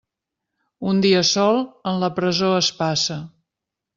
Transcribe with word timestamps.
Un 0.91 1.01
dia 1.05 1.19
sol, 1.33 1.59
en 1.93 2.01
la 2.05 2.11
presó 2.19 2.51
es 2.63 2.73
passa. 2.81 3.19